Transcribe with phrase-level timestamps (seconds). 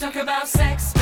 [0.00, 0.94] talk about sex,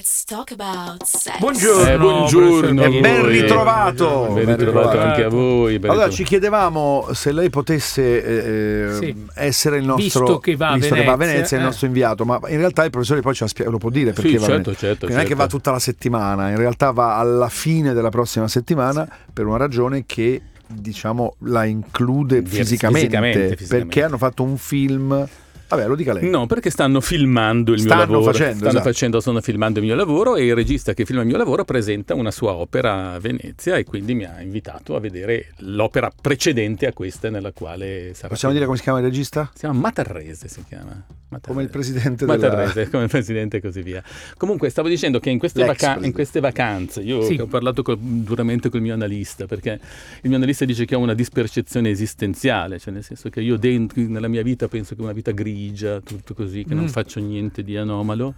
[0.00, 1.38] Let's talk about sex.
[1.40, 4.30] Buongiorno, Eh, buongiorno e ben ritrovato.
[4.32, 4.98] Ben ritrovato ritrovato.
[4.98, 5.78] anche a voi.
[5.82, 9.26] Allora ci chiedevamo se lei potesse eh, Sì.
[9.34, 11.66] essere il nostro Visto che va a visto che va a Venezia, Venezia, il eh.
[11.66, 14.30] nostro inviato, ma in realtà il professore poi ce la spie- lo può dire perché
[14.30, 14.88] Sì, va certo, Venezia.
[14.88, 15.42] certo, non è che certo.
[15.42, 20.04] va tutta la settimana, in realtà va alla fine della prossima settimana per una ragione
[20.06, 23.66] che diciamo la include fisicamente, fisicamente, fisicamente.
[23.76, 25.28] perché hanno fatto un film
[25.70, 26.28] Vabbè, lo dica lei.
[26.28, 28.32] No, perché stanno filmando il Stanno mio lavoro.
[28.32, 28.84] facendo, stanno esatto.
[28.84, 32.14] facendo, stanno filmando il mio lavoro e il regista che filma il mio lavoro presenta
[32.14, 36.92] una sua opera a Venezia e quindi mi ha invitato a vedere l'opera precedente a
[36.92, 38.28] questa nella quale sarà.
[38.28, 39.48] Possiamo dire come si chiama il regista?
[39.52, 41.04] Si chiama Matarrese, si chiama.
[41.30, 41.52] Matarrese.
[41.52, 42.36] Come il presidente della...
[42.36, 44.02] Matarrese, come il presidente e così via.
[44.36, 47.34] Comunque stavo dicendo che in queste, vaca- in queste vacanze, io Sì.
[47.40, 49.78] ho parlato col- duramente col mio analista, perché
[50.22, 54.00] il mio analista dice che ho una dispercezione esistenziale, cioè nel senso che io dentro,
[54.08, 55.58] nella mia vita penso che una vita grigia,
[56.04, 56.88] tutto così, che non Mm.
[56.88, 58.34] faccio niente di anomalo.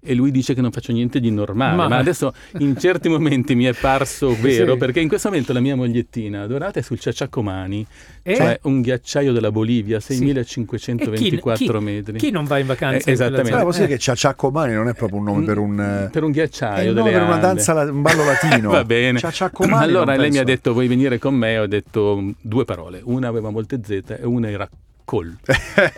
[0.00, 3.56] E lui dice che non faccio niente di normale, Ma- ma, adesso in certi momenti
[3.56, 4.78] mi è parso vero, Sì.
[4.78, 7.84] perché in questo momento la mia mogliettina adorata è sul Ciaciacomani,
[8.22, 8.36] Eh?
[8.36, 10.14] cioè un ghiacciaio della Bolivia, Sì.
[10.14, 12.18] 6524 chi, metri.
[12.18, 13.10] Chi non va in vacanza?
[13.10, 13.52] Eh, esattamente.
[13.54, 13.96] Ah, posso dire Eh.
[13.96, 15.80] che Ciaciacomani non è proprio un nome per un...
[15.80, 18.70] eh, per un è ghiacciaio un nome delle per una danza, un ballo latino.
[18.70, 19.18] Va bene.
[19.18, 20.54] Ciaciacomani allora non lei mi ha penso.
[20.54, 21.58] detto vuoi venire con me?
[21.58, 23.00] Ho detto mm, due parole.
[23.02, 24.68] Una aveva molte Z e una era
[25.08, 25.34] col.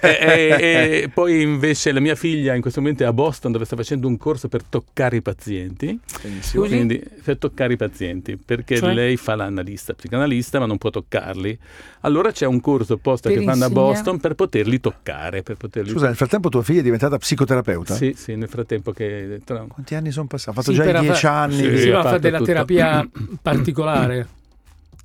[0.00, 3.64] e, e- e poi invece la mia figlia in questo momento è a Boston dove
[3.64, 5.98] sta facendo un corso per toccare i pazienti.
[6.22, 6.62] Benissimo.
[6.62, 6.76] Scusi?
[6.76, 8.94] Quindi per toccare i pazienti, perché Cioè?
[8.94, 11.58] lei fa l'analista, psicanalista, ma non può toccarli.
[12.02, 15.90] Allora c'è un corso apposta Per che fanno a Boston per poterli toccare, per poterli
[15.90, 17.94] Scusa, nel frattempo tua figlia è diventata psicoterapeuta?
[17.94, 20.50] Sì, sì, nel frattempo che tra- Quanti anni sono passati?
[20.56, 21.54] Ha fatto Sì, già dieci anni.
[21.56, 22.50] Sì, di- Si ha va a fare fatto della tutto.
[22.52, 23.08] terapia
[23.42, 24.28] particolare.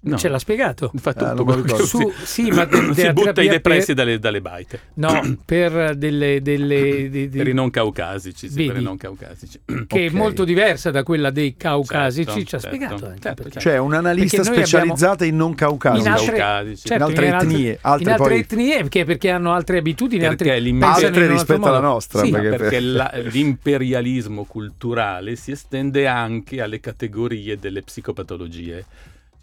[0.06, 0.92] No, Ce l'ha spiegato.
[0.96, 4.20] fa Ah, tutto che- Su, sì, ma de- si della butta i depressi per- dalle,
[4.20, 4.80] dalle baite.
[4.96, 6.42] No, per delle...
[6.42, 8.80] delle di- di- Per i non caucasici, sì, per Vedi?
[8.80, 9.60] i non caucasici.
[9.66, 9.94] che Ok.
[9.96, 13.60] è molto diversa da quella dei caucasici, Certo, ci ha certo, spiegato anche certo, perché.
[13.60, 16.06] Cioè, un'analista specializzata in non caucasici.
[16.06, 16.88] in altre, caucasici.
[16.88, 20.22] certo, In altre altre- etnie, altre in altre poi- etnie perché, perché hanno altre abitudini,
[20.22, 23.12] Perché Altre altro rispetto alla nostra, Sì, perché- perché la-
[23.60, 28.86] l'imperialismo culturale si estende anche alle categorie delle psicopatologie.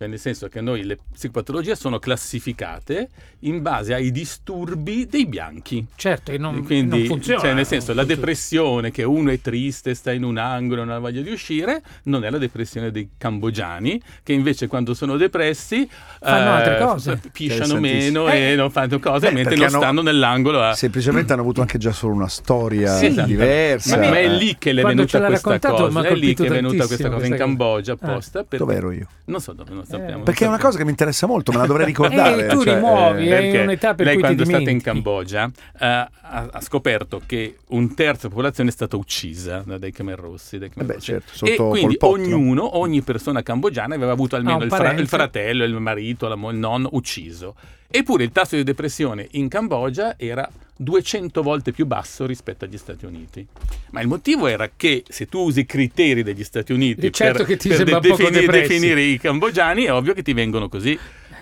[0.02, 3.08] Cioè nel senso che noi le psicopatologie sono classificate
[3.40, 5.86] in base ai disturbi dei bianchi.
[5.94, 7.40] certo, e non, quindi, non funziona.
[7.40, 10.98] cioè, nel senso, la depressione che uno è triste, sta in un angolo, non ha
[10.98, 15.88] voglia di uscire, non è la depressione dei cambogiani, che invece quando sono depressi
[16.20, 17.20] Fanno eh, altre cose.
[17.30, 20.74] pisciano meno Eh, e non fanno cose, beh, mentre non hanno- stanno nell'angolo a...
[20.74, 23.28] Semplicemente hanno avuto anche già solo una storia Sì, esatto.
[23.28, 23.96] diversa.
[23.98, 26.46] Ma, ma è Eh, lì che le è Quando venuta questa cosa, è lì che
[26.46, 28.42] è venuta questa cosa in Cambogia apposta.
[28.42, 29.06] per- Dove ero io?
[29.26, 30.22] Non so dove, non sappiamo.
[30.24, 32.46] Perché è una cosa che mi interessa molto, me la dovrei ricordare.
[32.46, 33.40] Eh, tu cioè, rimuovi, eh, eh.
[33.40, 34.80] Perché un'età per lei cui ti quando è stata in.
[34.82, 36.08] Cambogia eh, ha,
[36.50, 40.58] ha scoperto che un terzo della popolazione è stata uccisa da- dai Khmer Rossi.
[40.58, 41.06] Dai Khmer Eh beh, Rossi.
[41.06, 42.24] certo, e quindi Pot, no?
[42.24, 46.34] ognuno, ogni persona cambogiana aveva avuto almeno un il, fra- il fratello, il marito, la
[46.36, 47.54] mo- il nonno ucciso.
[47.94, 53.04] Eppure il tasso di depressione in Cambogia era 200 volte più basso rispetto agli Stati
[53.04, 53.46] Uniti.
[53.90, 57.58] Ma il motivo era che se tu usi i criteri degli Stati Uniti certo per,
[57.58, 60.98] per poco definire, definire i cambogiani, è ovvio che ti vengono così.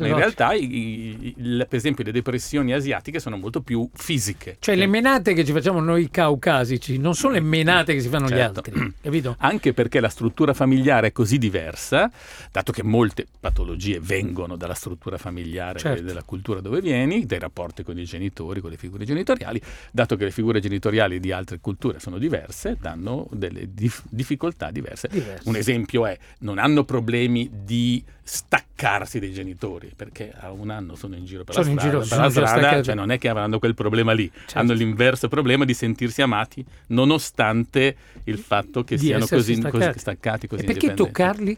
[0.08, 4.56] In realtà, i- i- il- per esempio, le depressioni asiatiche sono molto più fisiche.
[4.58, 8.26] Cioè le menate che ci facciamo noi caucasici non sono le menate che si fanno
[8.26, 8.60] gli Certo.
[8.64, 9.36] altri, capito?
[9.40, 12.10] Anche perché la struttura familiare è così diversa,
[12.50, 16.02] dato che molte patologie vengono dalla struttura familiare Certo.
[16.02, 19.60] della cultura dove vieni, dai rapporti con i genitori, con le figure genitoriali,
[19.90, 25.08] dato che le figure genitoriali di altre culture sono diverse, danno delle dif- difficoltà diverse.
[25.10, 25.48] Diverse.
[25.48, 31.16] Un esempio è, non hanno problemi di staccarsi dai genitori, perché a un anno sono
[31.16, 32.82] in giro per Sono la strada, giro, per la strada, staccati.
[32.84, 34.58] cioè non è che avranno quel problema lì, Certo.
[34.58, 39.98] hanno l'inverso problema di sentirsi amati, nonostante il fatto che Di siano così, così staccati.
[39.98, 41.56] staccati, così E perché toccarli?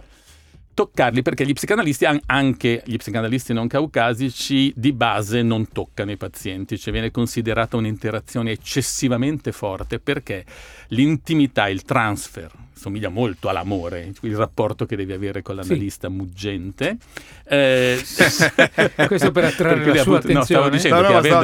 [0.74, 6.16] Toccarli perché gli psicanalisti, an- anche gli psicanalisti non caucasici, di base non toccano i
[6.16, 10.46] pazienti, cioè viene considerata un'interazione eccessivamente forte perché
[10.88, 12.50] l'intimità, il transfer,
[12.82, 16.96] somiglia molto all'amore, il rapporto che devi avere con l'analista muggente.
[17.44, 17.98] Eh,
[19.06, 20.70] Questo per attrarre la sua avuto- no, stavo attenzione.
[20.70, 21.36] dicendo No, no, avendo,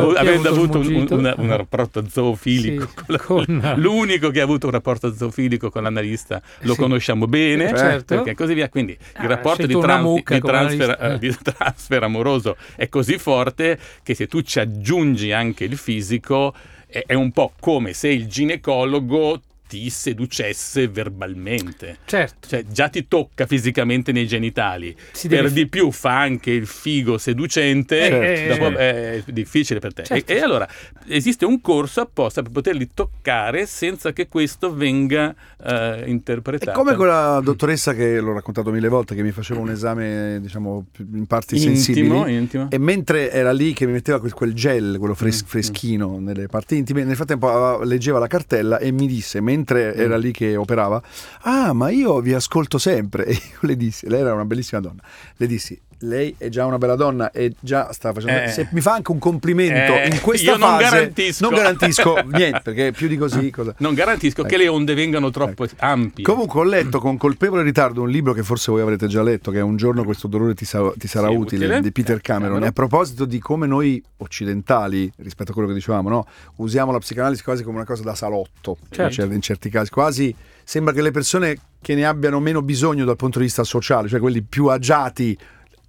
[0.00, 4.44] avuto, avendo avuto un, un- un rapporto zoofilico, Sì, con la- con- l'unico che ha
[4.44, 6.78] avuto un rapporto zoofilico con l'analista lo Sì.
[6.80, 8.14] conosciamo bene, Certo.
[8.16, 8.68] perché così via.
[8.68, 13.78] Quindi Ah, il rapporto di, trans- di transfer, eh, di transfer amoroso è così forte
[14.02, 16.54] che se tu ci aggiungi anche il fisico
[16.86, 19.40] è, è un po' come se il ginecologo
[19.74, 21.98] ti seducesse verbalmente.
[22.04, 22.46] Certo.
[22.48, 24.94] Cioè, già ti tocca fisicamente nei genitali.
[25.10, 28.44] Si per deve- di più fa anche il figo seducente.
[28.44, 30.04] Eh, dopo eh, è difficile per te.
[30.04, 30.30] Certo.
[30.32, 30.68] E, e allora
[31.08, 36.78] esiste un corso apposta per poterli toccare senza che questo venga eh, È interpretato.
[36.78, 41.26] come quella dottoressa che l'ho raccontato mille volte che mi faceva un esame, diciamo, in
[41.26, 42.34] parti intimo, sensibili.
[42.36, 42.68] intimo.
[42.70, 46.46] E mentre era lì che mi metteva quel, quel gel, quello fres- Mm, freschino nelle
[46.46, 50.00] parti intime, nel frattempo aveva- leggeva la cartella e mi disse, mentre Mm.
[50.00, 51.02] era lì che operava,
[51.42, 53.24] ah ma io vi ascolto sempre.
[53.26, 55.02] E io le dissi, lei era una bellissima donna,
[55.36, 58.42] le dissi, lei è già una bella donna e già sta facendo...
[58.44, 58.48] Eh.
[58.48, 60.82] Se mi fa anche un complimento Eh, in questa io non fase...
[60.82, 61.48] garantisco.
[61.48, 63.50] Non garantisco niente, perché più di così...
[63.54, 63.74] Cosa...
[63.78, 64.62] Non garantisco che Ecco.
[64.62, 66.24] le onde vengano troppo ampie.
[66.24, 69.58] Comunque ho letto con colpevole ritardo un libro che forse voi avrete già letto, che
[69.58, 71.80] è Un giorno questo dolore ti, sa- ti sarà Sì, utile, utile.
[71.80, 72.42] di Peter Cameron.
[72.44, 72.64] Cameron.
[72.64, 76.26] E a proposito di come noi occidentali, rispetto a quello che dicevamo, no?
[76.56, 79.02] usiamo la psicanalisi quasi come una cosa da salotto, Certo.
[79.02, 83.04] in cer- in certi casi, quasi sembra che le persone che ne abbiano meno bisogno
[83.04, 85.36] dal punto di vista sociale, cioè quelli più agiati,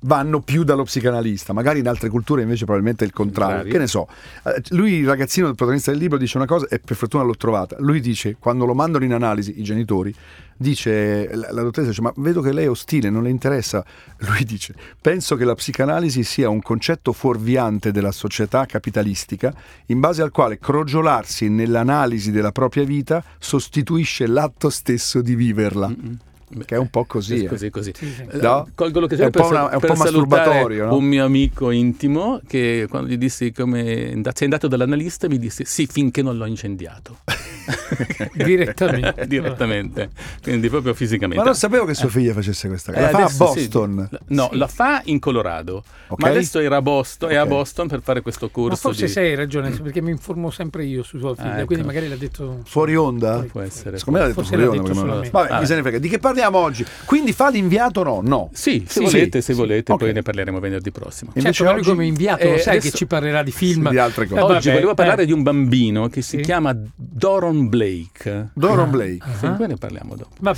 [0.05, 3.71] vanno più dallo psicanalista, magari in altre culture invece probabilmente è il contrario, Contrario.
[3.73, 4.07] che ne so.
[4.43, 7.35] Eh, Lui, il ragazzino, il protagonista del libro, dice una cosa e per fortuna l'ho
[7.35, 7.75] trovata.
[7.79, 10.13] Lui dice, quando lo mandano in analisi i genitori,
[10.57, 13.83] dice, la, la dottoressa dice, ma vedo che lei è ostile, non le interessa.
[14.27, 19.53] Lui dice, penso che la psicanalisi sia un concetto fuorviante della società capitalistica,
[19.87, 25.87] in base al quale crogiolarsi nell'analisi della propria vita sostituisce l'atto stesso di viverla.
[25.87, 26.17] Mm-mm.
[26.65, 27.47] Che è un po' così, eh.
[27.47, 27.91] Così, così.
[27.95, 28.21] Sì, sì.
[28.29, 28.67] Eh, No?
[28.75, 30.97] Colgo È l'occasione un per, una- è un per salutare masturbatorio, no?
[30.97, 35.87] un mio amico intimo che quando gli dissi come sei andato dall'analista mi disse sì
[35.87, 37.17] finché non l'ho incendiato.
[38.33, 39.25] Direttamente.
[39.27, 40.09] Direttamente,
[40.41, 41.37] quindi proprio fisicamente.
[41.41, 43.07] Ma non sapevo che sua figlia facesse questa cosa.
[43.07, 43.59] Eh, La fa a adesso sì.
[43.67, 44.09] Boston.
[44.27, 44.57] No, Sì.
[44.57, 46.21] la fa in Colorado, Ok.
[46.21, 47.45] ma adesso era a Boston, è a.
[47.45, 48.69] Boston per fare questo corso.
[48.69, 49.11] Ma forse di...
[49.11, 51.65] sei hai ragione, perché mi informo sempre io su sua figlia, ecco.
[51.67, 53.33] quindi magari l'ha detto Fuori onda?
[53.33, 53.47] Fuori.
[53.47, 53.97] Può essere.
[53.97, 55.29] Secondo me l'ha detto Forse fuori l'ha onda.
[55.29, 55.97] Vabbè, chi se ne frega.
[55.99, 56.85] Di che parliamo oggi?
[57.05, 58.21] Quindi fa l'inviato o no?
[58.25, 58.49] No.
[58.53, 59.59] Sì, se Sì, volete, sì, se sì.
[59.59, 59.99] volete, Ok.
[59.99, 61.31] poi ne parleremo venerdì prossimo.
[61.35, 63.89] Invece certo, ma oggi- come inviato Eh, lo sai adesso- che ci parlerà di film.
[63.89, 64.39] Di altre cose.
[64.41, 65.25] Eh, Oggi volevo parlare eh.
[65.25, 66.43] di un bambino che si Sì.
[66.43, 68.49] chiama Doron Blake.
[68.53, 69.25] Doron Blake.
[69.39, 69.51] Sì, Ah.
[69.51, 70.29] poi ne parliamo dopo.
[70.39, 70.57] Vabbè.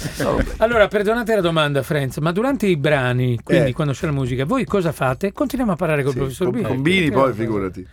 [0.58, 3.74] Allora, perdonate la domanda, Franz, ma durante i brani, quindi Eh.
[3.74, 5.32] quando c'è la musica, voi cosa fate?
[5.32, 6.68] Continuiamo a parlare col Sì, professor con- Bini.
[6.68, 7.86] Combini Eh, poi, figurati.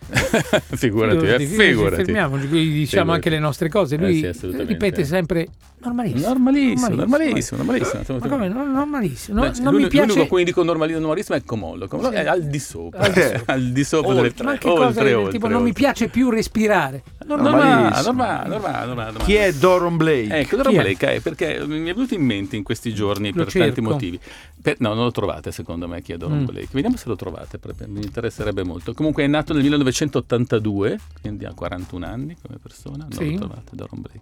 [0.74, 1.96] figurati, eh, Figurati.
[1.96, 3.10] Fermiamoci, qui diciamo Figurati.
[3.12, 3.94] anche le nostre cose.
[3.96, 5.48] Eh Lui sì, ripete sempre
[5.84, 6.28] normalissimo.
[6.28, 8.18] Normalissimo, normalissimo, normalissimo.
[8.18, 8.48] Ma come?
[8.48, 9.40] No, normalissimo.
[9.44, 10.28] No, Beh, non mi l'unico- L'unico piace.
[10.28, 11.86] cui dico normalissimo, normalissimo è Comollo.
[11.88, 12.14] Comollo Sì.
[12.16, 13.00] è al di sopra.
[13.00, 13.52] Al di sopra.
[13.54, 15.82] al di sopra delle Ma che cosa oltre, del oltre, tipo non mi oltre.
[15.82, 17.02] piace più respirare.
[17.26, 18.12] Normale, Normalissimo.
[18.12, 18.48] normale,
[18.86, 19.18] normale.
[19.24, 20.38] Chi è Doron Blake?
[20.40, 20.82] Ecco, Chi Doron è?
[20.82, 23.80] Blake, eh, perché mi è venuto in mente in questi giorni Lo per tanti cerco.
[23.82, 24.20] motivi.
[24.60, 26.44] Per- no, non lo trovate secondo me chi è Doron Mm.
[26.44, 26.68] Blake.
[26.72, 28.92] Vediamo se lo trovate, perché mi interesserebbe molto.
[28.94, 33.04] Comunque è nato nel 1982, quindi ha 41 anni come persona.
[33.08, 33.32] Non Sì.
[33.32, 34.20] lo trovate, Doron Blake.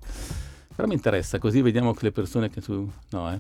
[0.75, 2.91] Però mi interessa, così vediamo che le persone che su...
[3.11, 3.39] No, eh.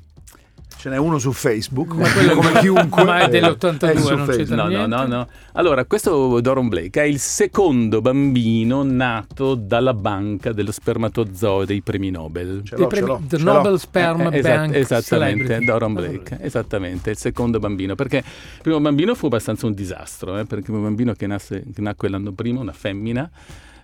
[0.75, 3.05] Ce n'è uno su Facebook, Ma quello- come chiunque.
[3.05, 4.49] ma è dell'82, È su non c'è Facebook.
[4.51, 4.87] No, no, niente.
[4.97, 5.29] no, no.
[5.53, 12.11] Allora, questo Doron Blake è il secondo bambino nato dalla banca dello spermatozoo dei premi
[12.11, 12.63] Nobel.
[12.65, 13.53] Ce Dei premi- l'ho, The ce l'ho.
[13.53, 15.65] Nobel Sperm Eh, esat- Bank esattamente, Celebrity.
[15.67, 20.45] Doron Blake, esattamente, il secondo bambino, perché il primo bambino fu abbastanza un disastro, eh,
[20.47, 23.31] perché il primo bambino che, nasse- che nacque l'anno prima, una femmina,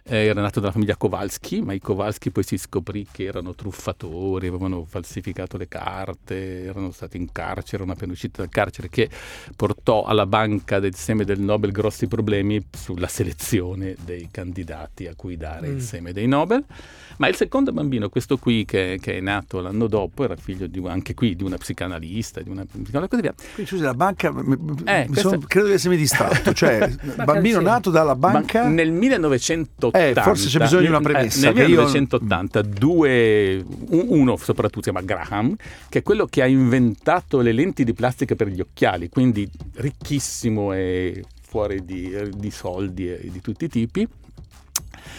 [0.08, 4.46] eh, era nato dalla famiglia Kowalski, ma i Kowalski poi si scoprì che erano truffatori,
[4.48, 9.08] avevano falsificato le carte, erano stati in carcere, una appena uscita dal carcere, che
[9.54, 15.36] portò alla banca del seme del Nobel grossi problemi sulla selezione dei candidati a cui
[15.36, 15.76] dare Mm.
[15.76, 16.64] il seme dei Nobel.
[17.18, 20.80] Ma il secondo bambino, questo qui che, che è nato l'anno dopo, era figlio di,
[20.86, 23.34] anche qui di una psicanalista, di una e così via.
[23.54, 24.32] Quindi, scusi, la banca,
[24.84, 26.52] Eh, sono- credo di essermi distratto.
[26.54, 26.88] Cioè,
[27.24, 28.66] bambino nato dalla banca.
[28.68, 33.64] nel 1980 Eh, forse c'è bisogno di una premessa, eh, nel che io- 1980 due
[33.90, 35.54] un- uno soprattutto si chiama Graham
[35.88, 40.72] che è quello che ha inventato le lenti di plastica per gli occhiali quindi ricchissimo
[40.72, 44.06] e fuori di, di soldi e di tutti i tipi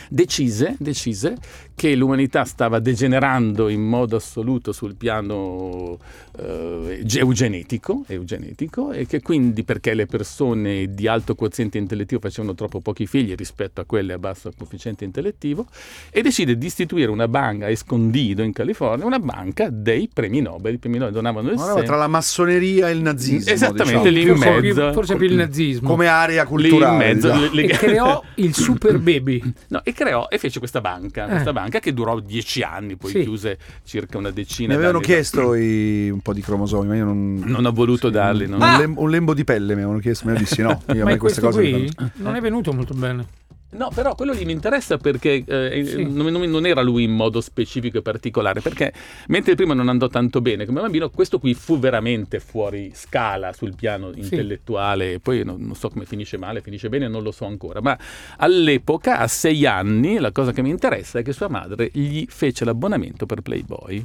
[0.09, 1.35] decise, decise
[1.75, 5.97] che l'umanità stava degenerando in modo assoluto sul piano
[6.37, 12.53] eh, ge- eugenetico, eugenetico e che quindi perché le persone di alto quoziente intellettivo facevano
[12.53, 15.67] troppo pochi figli rispetto a quelle a basso coefficiente intellettivo
[16.11, 20.73] e decide di istituire una banca a Escondido in California, una banca dei premi Nobel,
[20.73, 21.83] i premi Nobel donavano il seme.
[21.83, 23.51] tra la massoneria e il nazismo.
[23.53, 24.17] Esattamente, diciamo.
[24.17, 24.93] lì in Forse più- mezzo.
[24.93, 25.87] forse più il nazismo.
[25.87, 26.91] Come area Lì culturale.
[26.91, 27.53] in mezzo diciamo.
[27.53, 29.41] le- le- e creò il Super Baby.
[29.71, 31.29] No, e creò e fece questa banca, Eh.
[31.29, 33.21] questa banca che durò dieci anni, poi Sì.
[33.21, 37.41] chiuse circa una decina Mi avevano chiesto i- un po' di cromosomi, ma io non.
[37.45, 38.47] Non ho voluto darli.
[38.47, 40.81] non- Un, lem- un lembo di pelle mi avevano chiesto, ma io dissi no.
[40.87, 41.71] Io a Ma me in queste questo cose.
[41.71, 43.25] qui non è venuto molto bene.
[43.71, 46.03] No, però quello lì mi interessa perché eh, Sì.
[46.03, 48.91] non, non- era lui in modo specifico e particolare, perché
[49.27, 53.53] mentre il primo non andò tanto bene come bambino, questo qui fu veramente fuori scala
[53.53, 57.31] sul piano intellettuale, e poi non, non so come finisce male, finisce bene, non lo
[57.31, 57.95] so ancora, ma
[58.37, 62.65] all'epoca, a sei anni, la cosa che mi interessa è che sua madre gli fece
[62.65, 64.03] l'abbonamento per Playboy.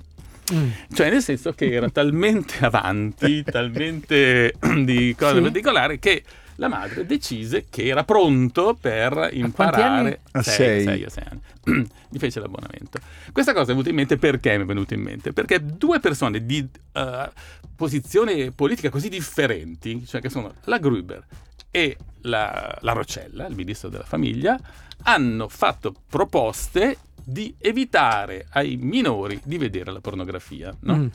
[0.52, 0.68] Mm.
[0.92, 4.52] Cioè, nel senso che era talmente avanti, talmente
[4.84, 5.40] di cose Sì.
[5.40, 6.22] particolari, che
[6.56, 10.20] la madre decise che era pronto per imparare.
[10.32, 10.84] A sei.
[10.84, 11.86] sei o sei anni.
[12.08, 12.98] Gli fece l'abbonamento.
[13.32, 15.32] Questa cosa è venuta in mente perché mi è venuta in mente?
[15.32, 17.30] Perché due persone di eh,
[17.74, 21.24] posizione politica così differenti, cioè che sono la Gruber
[21.70, 24.58] e la, la Rocella, il ministro della famiglia,
[25.02, 30.74] hanno fatto proposte di evitare ai minori di vedere la pornografia.
[30.80, 30.96] No?
[30.96, 31.06] Mm.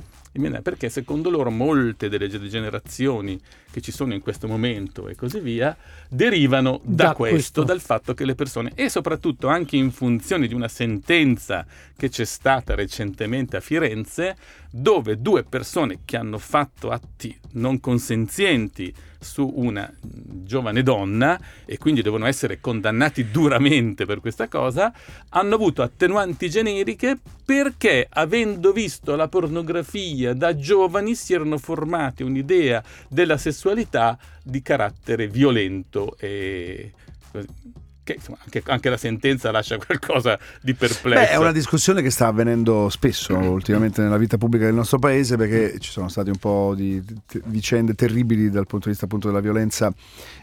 [0.61, 3.39] Perché secondo loro molte delle generazioni
[3.71, 5.75] che ci sono in questo momento e così via
[6.07, 7.63] derivano da, Da questo, questo.
[7.63, 11.65] dal fatto che le persone, e soprattutto anche in funzione di una sentenza
[11.97, 14.35] che c'è stata recentemente a Firenze,
[14.71, 22.01] dove due persone che hanno fatto atti non consenzienti su una giovane donna e quindi
[22.01, 24.93] devono essere condannati duramente per questa cosa,
[25.29, 32.83] hanno avuto attenuanti generiche perché avendo visto la pornografia da giovani si erano formati un'idea
[33.07, 36.93] della sessualità di carattere violento e
[38.09, 41.19] che insomma, anche, anche la sentenza lascia qualcosa di perplesso.
[41.19, 45.37] Beh, è una discussione che sta avvenendo spesso ultimamente nella vita pubblica del nostro paese
[45.37, 49.27] perché ci sono stati un po' di t- vicende terribili dal punto di vista appunto
[49.27, 49.93] della violenza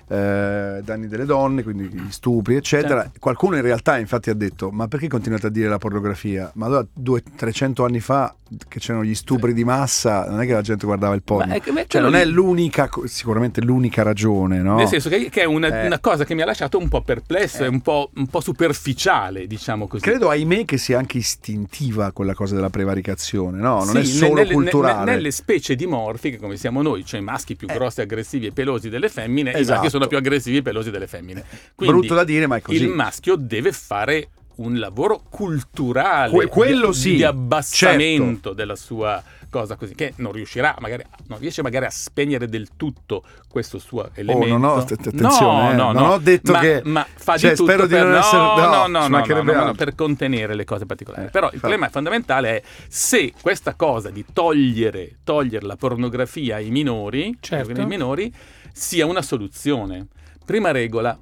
[0.08, 3.02] eh, danni delle donne, quindi gli stupri, eccetera.
[3.02, 3.18] Certo.
[3.18, 6.50] Qualcuno in realtà infatti ha detto ma perché continuate a dire la pornografia?
[6.54, 8.34] Ma allora 200-300 anni fa
[8.68, 11.52] che c'erano gli stupri di massa, non è che la gente guardava il porno.
[11.52, 14.76] Beh, cioè quello non è l'unica, sicuramente l'unica ragione, no?
[14.76, 15.86] Nel senso che, che è una, Eh.
[15.86, 17.66] una cosa che mi ha lasciato un po' perplesso Eh.
[17.66, 20.02] e un po', un po' superficiale, diciamo così.
[20.02, 23.78] Credo, ahimè, che sia anche istintiva quella cosa della prevaricazione, no?
[23.84, 25.04] Non Sì, è solo nelle- culturale.
[25.04, 27.75] ne- nelle specie dimorfiche come siamo noi, cioè maschi più Eh.
[27.75, 29.80] grossi, aggressivi e pelosi delle femmine, i Esatto.
[29.80, 31.44] maschi sono più aggressivi e pelosi delle femmine.
[31.74, 32.82] Quindi Brutto da dire, ma è così.
[32.82, 38.52] il maschio deve fare un lavoro culturale Que- quello di, sì, di abbassamento certo.
[38.54, 43.22] della sua cosa così che non riuscirà magari non riesce magari a spegnere del tutto
[43.48, 46.58] questo suo elemento Oh, no, no, st- attenzione, eh, no, non no, ho detto ma,
[46.60, 49.08] che- ma fa cioè, di tutto spero di per, non no, essere- no, no, no,
[49.08, 52.48] no, no, no, no, per contenere le cose particolari Eh, però il fa- problema fondamentale
[52.56, 57.78] è se questa cosa di togliere, togliere la pornografia ai minori, Certo.
[57.78, 58.32] ai minori
[58.78, 60.06] sia una soluzione
[60.45, 61.18] prima regola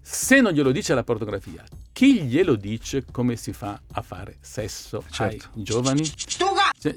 [0.00, 5.04] se non glielo dice la pornografia, chi glielo dice come si fa a fare sesso
[5.10, 5.48] Certo.
[5.54, 6.04] ai giovani?
[6.04, 6.48] Cioè,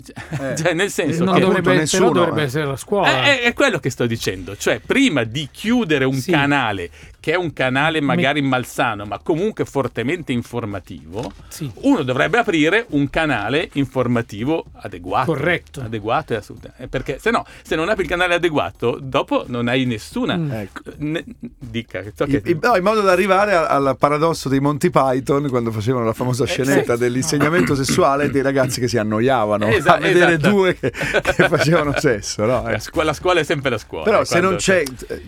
[0.01, 0.55] cioè- Eh.
[0.57, 2.45] cioè, nel senso non che dovrebbe, nessuno, però dovrebbe eh.
[2.45, 3.07] essere la scuola.
[3.23, 6.31] è, è- è quello che sto dicendo, cioè prima di chiudere un Sì.
[6.31, 6.89] canale
[7.21, 11.69] che è un canale Mi- magari malsano, ma comunque fortemente informativo, Sì.
[11.81, 15.33] uno dovrebbe aprire un canale informativo adeguato.
[15.33, 15.81] Corretto.
[15.81, 16.83] Adeguato e assolutamente.
[16.83, 20.37] eh, Perché se no, se non apri il canale adeguato, dopo non hai nessuna.
[20.37, 20.51] Mm.
[20.51, 20.81] Ecco.
[20.97, 25.49] Ne- dica, so che- I- no, in modo da arrivare al paradosso dei Monty Python
[25.49, 26.99] quando facevano la famosa Eh, scenetta sì.
[26.99, 30.49] dell'insegnamento sessuale dei ragazzi che si annoiavano Esa- a vedere esatto.
[30.49, 32.45] due che, che facevano sesso.
[32.45, 32.67] no?
[32.67, 32.71] Eh.
[32.71, 34.03] la, scuola, la scuola è sempre la scuola.
[34.03, 35.21] Però eh, se non c'è eh,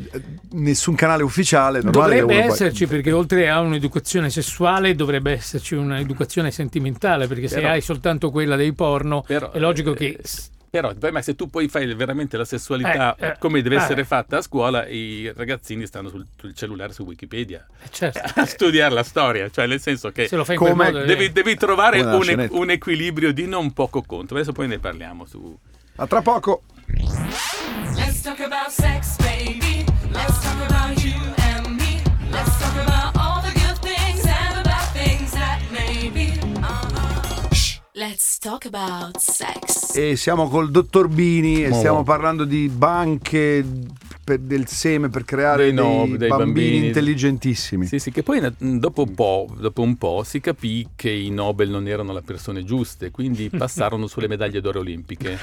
[0.52, 6.52] nessun canale ufficiale, Dovrebbe uno poi- esserci perché oltre a un'educazione sessuale dovrebbe esserci un'educazione
[6.52, 10.20] sentimentale perché se Però- hai soltanto quella dei porno Però, è logico eh, che
[10.72, 13.76] Però il problema è se tu poi fai veramente la sessualità Eh, eh, come deve
[13.76, 13.80] eh.
[13.80, 18.46] essere fatta a scuola, i ragazzini stanno sul, sul cellulare su Wikipedia eh, certo, a
[18.46, 21.08] studiare la storia, cioè nel senso che se lo fai in come quel modo eh,
[21.08, 24.34] devi, devi trovare un, un equilibrio di non poco conto.
[24.34, 25.58] Adesso poi ne parliamo su...
[25.98, 26.62] A tra poco.
[27.96, 29.84] Let's talk about sex, baby.
[30.10, 31.01] Let's talk about
[38.02, 39.96] Let's talk about sex.
[39.96, 43.64] E siamo col dottor Bini e stiamo parlando di banche
[44.24, 46.38] per- del seme per creare Dei dei, no- dei bambini,
[46.70, 46.86] bambini.
[46.88, 47.86] intelligentissimi.
[47.86, 51.70] Sì, sì, che poi dopo un, po', dopo un po' si capì che i Nobel
[51.70, 55.38] non erano le persone giuste, quindi passarono sulle medaglie d'oro olimpiche.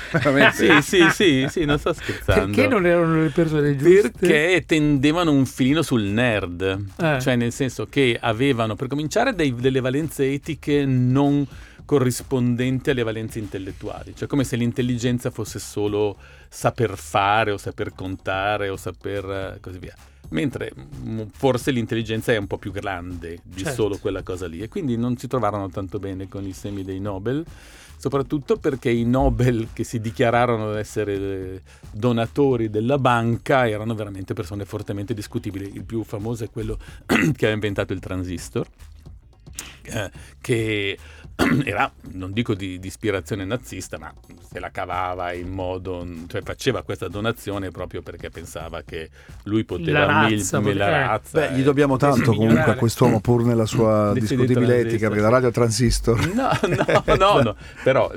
[0.52, 2.56] Sì, sì, sì, sì, non sto scherzando.
[2.56, 7.20] perché non erano le persone giuste Perché tendevano un filino sul nerd, Eh.
[7.20, 11.46] cioè nel senso che avevano per cominciare dei- delle valenze etiche non
[11.88, 16.18] corrispondenti alle valenze intellettuali, cioè come se l'intelligenza fosse solo
[16.50, 19.94] saper fare o saper contare o saper eh, così via.
[20.28, 23.72] Mentre mm, forse l'intelligenza è un po' più grande di Certo.
[23.82, 27.00] solo quella cosa lì e quindi non si trovarono tanto bene con i semi dei
[27.00, 27.42] Nobel
[27.96, 34.66] soprattutto perché i Nobel che si dichiararono essere eh, donatori della banca erano veramente persone
[34.66, 35.72] fortemente discutibili.
[35.74, 36.78] Il più famoso è quello
[37.34, 38.68] che ha inventato il transistor,
[39.82, 40.10] eh,
[40.40, 40.98] che
[41.64, 44.12] era, non dico di, di, ispirazione nazista, ma
[44.50, 49.08] se la cavava in modo, cioè faceva questa donazione proprio perché pensava che
[49.44, 53.44] lui poteva la razza, mil, la razza Beh, gli dobbiamo tanto comunque a quest'uomo pur
[53.44, 56.26] nella sua discutibile etica, perché la radio transistor.
[56.38, 58.12] No, no, no, no però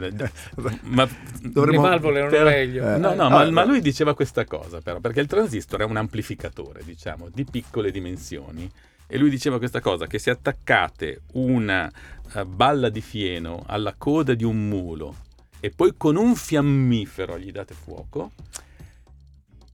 [0.81, 1.07] ma,
[1.41, 2.93] dovremmo, le valvole erano per, meglio.
[2.93, 5.85] Eh, no, no, ah, ma, ma lui diceva questa cosa però, perché il transistor è
[5.85, 8.69] un amplificatore, diciamo, di piccole dimensioni
[9.11, 11.91] e lui diceva questa cosa, che se attaccate una
[12.33, 15.17] uh, balla di fieno alla coda di un mulo
[15.59, 18.31] e poi con un fiammifero gli date fuoco,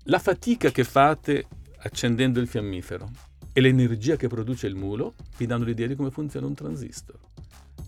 [0.05, 1.45] la fatica che fate
[1.81, 3.07] accendendo il fiammifero
[3.53, 7.19] e l'energia che produce il mulo vi danno l'idea di come funziona un transistor.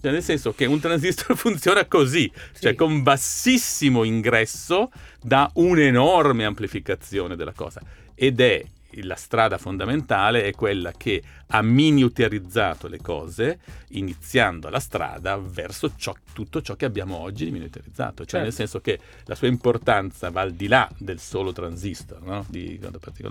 [0.02, 2.62] Cioè, nel senso che un transistor funziona così, sì.
[2.62, 7.82] cioè con bassissimo ingresso da un'enorme amplificazione della cosa.
[8.14, 8.64] Ed è
[9.02, 16.14] la strada fondamentale è quella che ha miniaturizzato le cose, iniziando la strada verso ciò,
[16.32, 18.46] tutto ciò che abbiamo oggi di miniaturizzato, cioè certo.
[18.46, 22.46] nel senso che la sua importanza va al di là del solo transistor, no?
[22.48, 22.80] di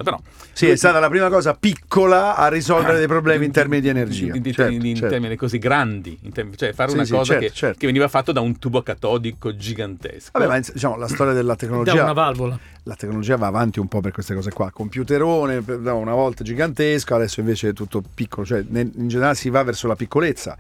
[0.03, 0.21] Però,
[0.53, 3.89] sì, è stata la prima cosa piccola a risolvere ah, dei problemi in termini di
[3.89, 4.35] energia.
[4.35, 5.11] In, certo, in, in certo.
[5.11, 7.79] termini così grandi, termini, cioè fare sì, una sì, cosa certo, che, certo.
[7.79, 10.31] che, veniva fatto da un tubo catodico gigantesco.
[10.33, 11.95] Vabbè, ma diciamo, la storia della tecnologia...
[11.95, 12.59] Da una valvola.
[12.83, 14.71] La tecnologia va avanti un po' per queste cose qua.
[14.71, 19.87] Computerone, una volta gigantesco, adesso invece è tutto piccolo, cioè in generale si va verso
[19.87, 20.57] la piccolezza.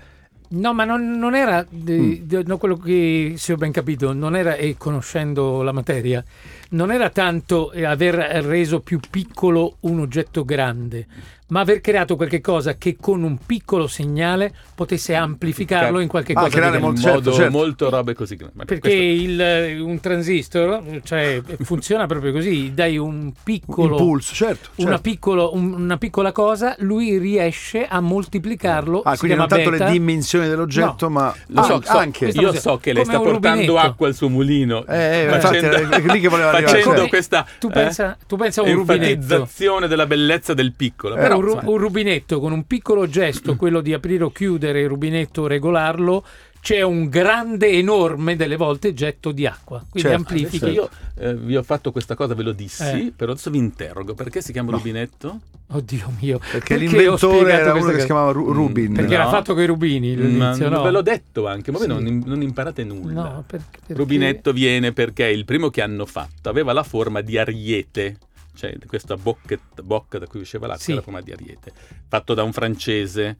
[0.51, 2.41] No, ma non, non era, mm.
[2.47, 6.25] no, quello che se ho ben capito, non era, e conoscendo la materia,
[6.71, 11.07] non era tanto aver reso più piccolo un oggetto grande,
[11.49, 16.41] ma aver creato qualche cosa che con un piccolo segnale potesse amplificarlo in qualche ah,
[16.41, 17.57] cosa creare in molto, modo certo, certo.
[17.57, 19.01] molto robe così perché questo...
[19.01, 24.83] il, un transistor cioè, funziona proprio così dai un piccolo impulso certo, certo.
[24.83, 29.87] Una, piccolo, un, una, piccola cosa lui riesce a moltiplicarlo ah quindi non tanto beta.
[29.87, 31.15] le dimensioni dell'oggetto no.
[31.15, 33.79] ma Lo so, ah, anche io so che lei sta portando rubinetto.
[33.79, 37.09] acqua al suo mulino eh, eh, facendo, infatti, è lì che voleva facendo arrivare.
[37.09, 39.87] questa tu pensa, tu pensa a un rubinetto.
[39.87, 41.17] della bellezza del piccolo.
[41.17, 44.81] Eh, però, un, ru- un rubinetto con un piccolo gesto, quello di aprire o chiudere
[44.81, 46.25] il rubinetto, regolarlo,
[46.69, 49.79] c'è un grande, enorme, delle volte, getto di acqua.
[49.89, 50.65] Quindi Certo, amplifichi.
[50.67, 53.13] Adesso io eh, vi ho fatto questa cosa, ve lo dissi, Eh.
[53.17, 54.13] però adesso vi interrogo.
[54.13, 54.77] Perché si chiama No.
[54.77, 55.41] rubinetto?
[55.69, 56.39] Oddio mio.
[56.39, 58.05] perché, ho l'inventore era uno che si cosa?
[58.05, 59.21] chiamava Ru- Mm, Rubin Perché No.
[59.23, 60.83] era fatto con i rubini Ma all'inizio, no?
[60.83, 61.93] ve l'ho detto anche, ma voi Sì.
[61.95, 63.23] non, non imparate nulla.
[63.23, 63.95] No, per- perché...
[63.95, 68.19] Rubinetto viene perché il primo che hanno fatto aveva la forma di ariete,
[68.55, 70.91] cioè questa bocchetta- bocca da cui usciva l'acqua Sì.
[70.91, 71.73] era la forma di ariete,
[72.09, 73.37] fatto da un francese.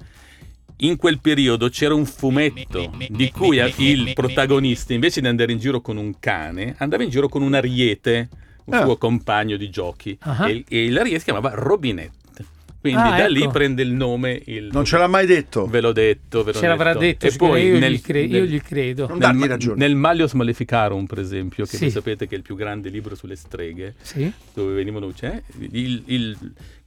[0.81, 5.81] In quel periodo c'era un fumetto di cui il protagonista, invece di andare in giro
[5.81, 8.29] con un cane, andava in giro con un ariete,
[8.67, 8.83] un Ah.
[8.85, 10.17] suo compagno di giochi.
[10.21, 10.49] Ah.
[10.49, 12.17] E, e l'ariete si chiamava Robinette.
[12.81, 13.51] Quindi Ah, da lì ecco.
[13.51, 14.41] prende il nome.
[14.47, 14.69] Il...
[14.71, 17.65] non ce l'ha mai detto Ve l'ho detto, ve l'ho Ce l'avrà detto, E poi
[17.67, 19.09] io, nel, gli cre- io nel- gli credo.
[19.09, 19.79] Non nel, ragione.
[19.79, 21.83] nel Malios Maleficarum, per esempio, che Sì.
[21.83, 24.31] voi sapete che è il più grande libro sulle streghe, Sì?
[24.55, 26.39] dove venivano cioè, il, il-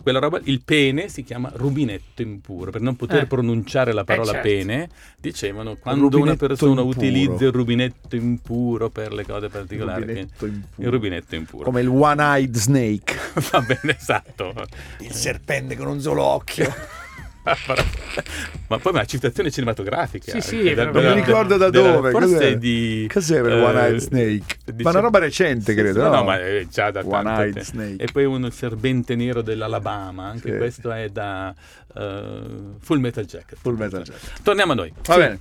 [0.01, 2.71] quella roba, il pene si chiama rubinetto impuro.
[2.71, 3.25] Per non poter Eh.
[3.27, 4.47] pronunciare la parola certo.
[4.47, 6.97] pene, dicevano quando una Rubinetto persona impuro.
[6.97, 10.01] utilizza il rubinetto impuro per le cose particolari.
[10.01, 10.45] rubinetto.
[10.45, 11.63] Il rubinetto impuro.
[11.65, 13.15] come il one-eyed snake
[13.51, 14.53] Va bene, esatto.
[14.99, 16.71] il serpente con un solo occhio
[17.43, 20.32] Ma poi una citazione cinematografica.
[20.32, 22.56] Sì, sì, anche però- non mi ricordo da della- dove Forse cos'era?
[22.56, 23.10] di...
[23.12, 26.15] cos'era il eh, one-eyed snake dice- ma una roba recente Sì, credo sì, no?
[26.15, 27.63] no, ma è già da tanto one-eyed tempo.
[27.69, 30.58] snake E poi uno il serpente nero dell'Alabama, anche Sì.
[30.58, 31.54] questo è da
[31.95, 32.41] eh,
[32.80, 33.58] Full Metal Jacket.
[33.60, 34.41] Full Metal Jacket.
[34.43, 34.93] Torniamo a noi.
[35.06, 35.19] va Sì.
[35.19, 35.39] bene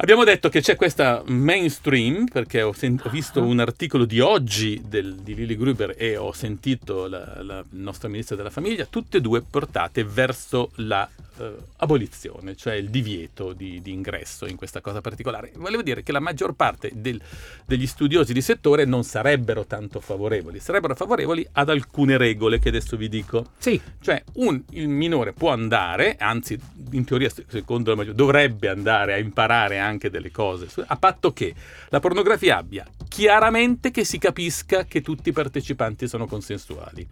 [0.00, 3.10] Abbiamo detto che c'è questa mainstream, perché ho, sen- ho Ah.
[3.10, 8.08] visto un articolo di oggi del- di Lili Gruber e ho sentito la, la nostra
[8.08, 13.80] ministra della famiglia, tutte e due portate verso la eh, abolizione, cioè il divieto di,
[13.82, 15.52] di ingresso in questa cosa particolare.
[15.56, 17.20] Volevo dire che la maggior parte del-
[17.64, 22.96] degli studiosi di settore non sarebbero tanto favorevoli, sarebbero favorevoli ad alcune regole che adesso
[22.96, 23.46] vi dico.
[23.58, 26.58] Sì, Cioè, un- il minore può andare, anzi,
[26.92, 31.32] in teoria, se- secondo la maggior, dovrebbe andare a imparare anche delle cose, a patto
[31.32, 31.54] che
[31.90, 37.06] la pornografia abbia chiaramente che si capisca che tutti i partecipanti sono consensuali.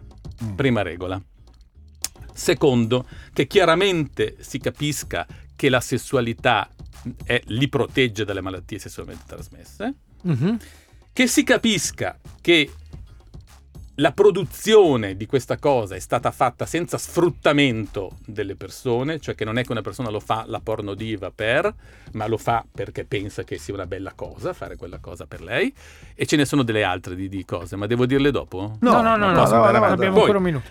[0.45, 0.55] Mm.
[0.55, 1.21] Prima regola.
[2.37, 6.69] Secondo, che chiaramente si capisca che la sessualità
[7.25, 10.59] è- li protegge dalle malattie sessualmente trasmesse mhm.
[11.13, 12.71] che si capisca che
[13.99, 19.57] la produzione di questa cosa è stata fatta senza sfruttamento delle persone, cioè che non
[19.57, 21.73] è che una persona lo fa la porno diva per,
[22.13, 25.73] ma lo fa perché pensa che sia una bella cosa fare quella cosa per lei.
[26.15, 28.77] E ce ne sono delle altre di, di cose, ma devo dirle dopo?
[28.81, 29.93] No, no, no, no, no, no, vai, vai, vai.
[29.93, 30.69] abbiamo Poi- ancora un minuto.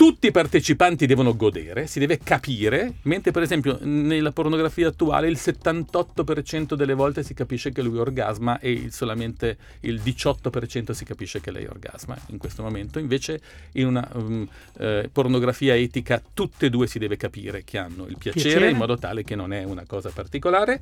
[0.00, 5.36] Tutti i partecipanti devono godere, si deve capire, mentre per esempio nella pornografia attuale il
[5.38, 11.50] 78% delle volte si capisce che lui orgasma e solamente il 18% si capisce che
[11.50, 12.98] lei orgasma in questo momento.
[12.98, 18.06] Invece in una um, eh, pornografia etica tutte e due si deve capire che hanno
[18.06, 18.70] il piacere, Piacere.
[18.70, 20.80] in modo tale che non è una cosa particolare.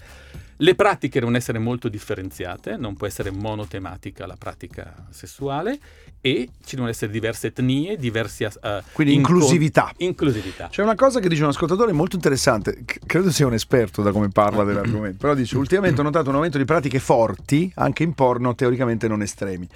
[0.59, 5.79] Le pratiche devono essere molto differenziate, non può essere monotematica la pratica sessuale
[6.21, 9.93] e ci devono essere diverse etnie, diversi as- eh, Quindi inco- inclusività.
[9.99, 10.69] Inclusività.
[10.71, 14.11] C'è una cosa che dice un ascoltatore molto interessante, c- credo sia un esperto da
[14.13, 18.15] come parla dell'argomento, però dice ultimamente ho notato un aumento di pratiche forti anche in
[18.15, 19.69] porno teoricamente non estremi.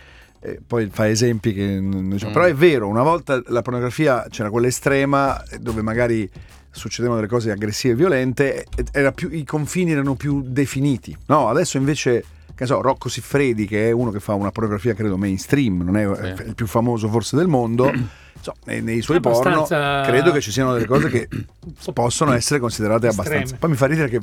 [0.44, 2.30] E poi fa esempi che diciamo.
[2.30, 2.34] Mm.
[2.34, 6.28] però è vero, una volta la pornografia c'era quella estrema dove magari
[6.74, 11.16] succedevano delle cose aggressive e violente, era più- i confini erano più definiti.
[11.26, 12.24] No, adesso invece
[12.62, 16.34] che so, Rocco Siffredi, che è uno che fa una pornografia credo mainstream, non è
[16.36, 16.42] Sì.
[16.48, 17.86] il più famoso forse del mondo,
[18.36, 21.28] insomma, nei, nei suoi porno Abbastanza- credo che ci siano delle cose che
[21.92, 23.28] possono essere considerate Estreme.
[23.30, 23.56] abbastanza.
[23.58, 24.20] Poi mi fa ridere che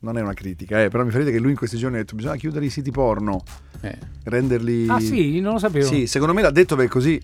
[0.00, 2.00] non è una critica, eh, però mi fa ridere che lui in questi giorni ha
[2.00, 3.42] detto bisogna chiudere i siti porno,
[3.80, 3.96] Eh.
[4.24, 5.86] renderli Ah sì, non lo sapevo.
[5.86, 7.20] Sì, secondo me l'ha detto perché così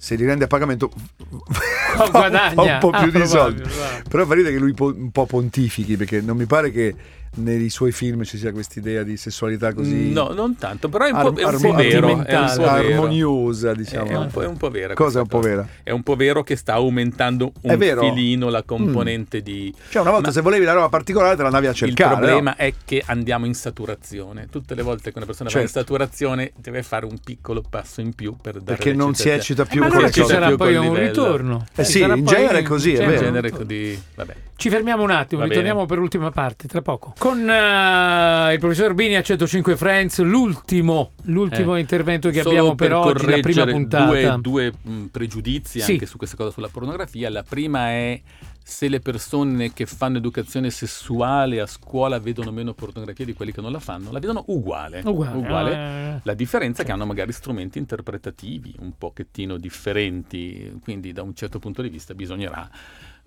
[0.00, 0.90] se li rende a pagamento
[2.10, 2.50] Guadagna.
[2.54, 3.62] fa un po' Ah, più di probabile, soldi.
[4.08, 6.94] Però fa ridere che lui po- un po' pontifichi perché non mi pare che
[7.38, 11.10] nei suoi film ci sia questa idea di sessualità così No, non tanto, però è
[11.10, 12.08] un, ar- po', è un armo- po' vero.
[12.08, 12.68] È un po' vero.
[12.70, 14.20] armoniosa, È diciamo.
[14.20, 14.94] un po', è un po' vera.
[14.94, 15.66] Cosa è un po' vera?
[15.82, 17.76] È un po' vero che sta aumentando un È?
[17.76, 17.98] Mm.
[17.98, 19.72] filino la componente di...
[19.90, 22.12] Cioè, una volta Ma- se volevi la roba particolare te l'andavi a cercare.
[22.12, 22.56] il problema no?
[22.56, 24.48] è che andiamo in saturazione.
[24.50, 25.80] Tutte le volte che una persona va in Certo.
[25.80, 29.80] saturazione deve fare un piccolo passo in più per dare Perché non si eccita più
[29.82, 30.32] Eh, ma con allora le ci cose.
[30.34, 31.06] sarà più poi un livello.
[31.06, 31.66] ritorno.
[31.74, 33.10] Eh sì, in genere è così, è certo.
[33.12, 33.24] In vero.
[33.26, 34.34] genere così, vabbè.
[34.56, 35.88] Ci fermiamo un attimo, Va ritorniamo bene.
[35.88, 37.14] per l'ultima parte, tra poco.
[37.28, 42.94] Con eh, il professor Bini a 105 Friends, l'ultimo, l'ultimo Eh, intervento che abbiamo per,
[42.94, 44.06] oggi, la prima puntata.
[44.06, 45.92] Due, due, mh, pregiudizi Sì.
[45.92, 47.28] anche su questa cosa sulla pornografia.
[47.28, 48.18] La prima è
[48.62, 53.60] se le persone che fanno educazione sessuale a scuola vedono meno pornografia di quelli che
[53.60, 55.02] non la fanno, la vedono uguale.
[55.04, 55.72] Uguale.
[55.74, 61.34] eh, La differenza è che hanno magari strumenti interpretativi un pochettino differenti, quindi da un
[61.34, 62.70] certo punto di vista bisognerà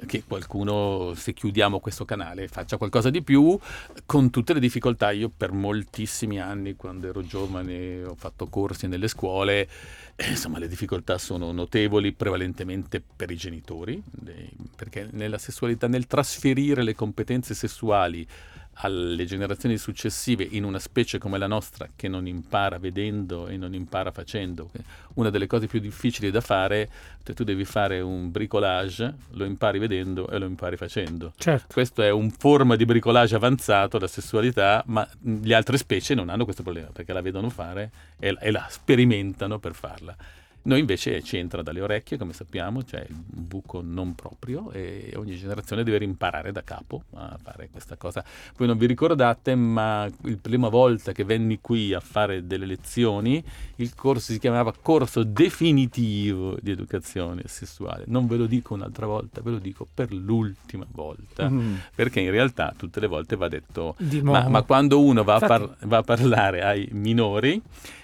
[0.05, 3.57] che qualcuno, se chiudiamo questo canale, faccia qualcosa di più,
[4.05, 5.11] con tutte le difficoltà.
[5.11, 9.67] Io per moltissimi anni, quando ero giovane, ho fatto corsi nelle scuole,
[10.15, 16.07] e, insomma le difficoltà sono notevoli, prevalentemente per i genitori, eh, perché nella sessualità, nel
[16.07, 18.27] trasferire le competenze sessuali
[18.75, 23.73] alle generazioni successive in una specie come la nostra che non impara vedendo e non
[23.73, 24.71] impara facendo.
[25.15, 26.89] Una delle cose più difficili da fare,
[27.23, 31.33] cioè tu devi fare un bricolage, lo impari vedendo e lo impari facendo.
[31.37, 31.73] certo.
[31.73, 36.43] Questo è un forma di bricolage avanzato, la sessualità, ma le altre specie non hanno
[36.43, 40.15] questo problema perché la vedono fare e, e la sperimentano per farla.
[40.63, 45.35] Noi invece ci entra dalle orecchie, come sappiamo, c'è il buco non proprio e ogni
[45.35, 48.23] generazione deve rimparare da capo a fare questa cosa.
[48.57, 53.43] Voi non vi ricordate, ma la prima volta che venni qui a fare delle lezioni,
[53.77, 58.03] il corso si chiamava corso definitivo di educazione sessuale.
[58.07, 61.75] Non ve lo dico un'altra volta, ve lo dico per l'ultima volta, Mm.
[61.95, 65.77] perché in realtà tutte le volte va detto ma, ma quando uno va a, par-
[65.85, 67.61] va a parlare ai minori,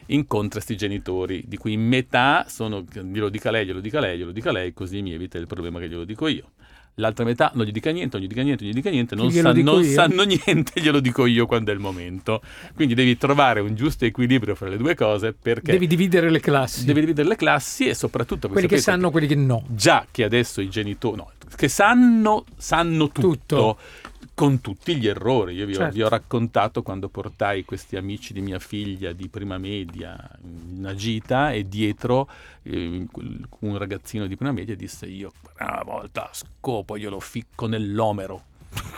[0.08, 4.51] incontra questi genitori, di cui metà sono glielo dica lei, glielo dica lei, glielo dica
[4.51, 6.51] lei, così mi evita il problema che glielo dico io.
[6.99, 9.29] L'altra metà non gli dica niente, non gli dica niente, non gli dica niente, non,
[9.31, 12.41] sa- non sanno niente, glielo dico io quando è il momento.
[12.73, 16.86] Quindi devi trovare un giusto equilibrio fra le due cose perché Devi dividere le classi.
[16.86, 18.49] devi dividere le classi e soprattutto...
[18.49, 19.63] quelli che sanno, quelli che no.
[19.67, 23.77] già che adesso i genitori, no, che sanno, sanno tutto, Tutto.
[24.38, 25.56] Con tutti gli errori.
[25.56, 25.93] Io vi ho, Certo.
[25.95, 30.93] vi ho raccontato quando portai questi amici di mia figlia di prima media in una
[30.93, 32.30] gita e dietro
[32.62, 33.08] eh,
[33.62, 38.43] un ragazzino di prima media disse io una volta scopo glielo ficco nell'omero.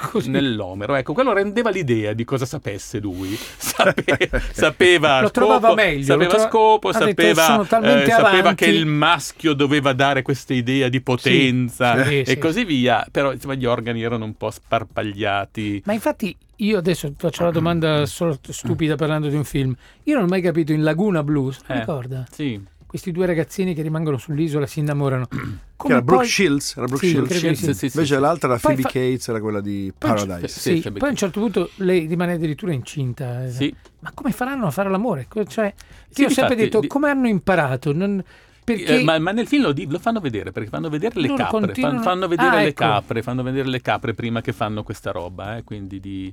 [0.01, 0.29] Così.
[0.29, 3.37] Nell'omero, ecco, quello rendeva l'idea di cosa sapesse lui.
[3.57, 8.63] Sape- sapeva, Lo trovava scopo, meglio, sapeva tro- scopo, sapeva, "Sono talmente eh, sapeva avanti".
[8.65, 12.37] che il maschio doveva dare questa idea di potenza Sì, e sì.
[12.37, 15.83] così via, però insomma, gli organi erano un po' sparpagliati.
[15.85, 17.53] Ma infatti io adesso faccio la Mm.
[17.53, 19.73] domanda solo stupida parlando di un film.
[20.03, 21.79] Io non ho mai capito in Laguna Blues, Eh.
[21.79, 22.25] ricorda?
[22.31, 22.59] Sì,
[22.89, 25.27] questi due ragazzini che rimangono sull'isola si innamorano.
[25.27, 25.37] Che
[25.77, 27.29] Come era Brooke poi- Shields, era Brooke Sì, Shields.
[27.69, 27.73] sì.
[27.73, 28.19] Sì, Invece sì.
[28.19, 30.47] l'altra era Poi Phoebe fa- Cates, era quella di poi- Paradise.
[30.47, 33.47] Sì, Sì, Phoebe poi a un certo punto lei rimane addirittura incinta.
[33.49, 33.73] Sì.
[33.99, 35.27] Ma come faranno a fare l'amore?
[35.47, 35.73] Cioè,
[36.09, 37.93] Sì, io ho sempre detto di- come hanno imparato?
[37.93, 38.23] Non-
[38.63, 41.43] perché Eh, ma, ma nel film lo, lo fanno vedere perché fanno vedere le Loro
[41.43, 42.83] capre, continuano- fan- fanno vedere Ah, le ecco.
[42.83, 46.31] capre, fanno vedere le capre prima che fanno questa roba, eh, quindi di,